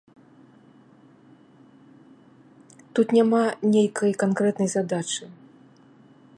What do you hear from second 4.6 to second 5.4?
задачы.